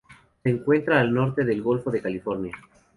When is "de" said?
1.91-2.01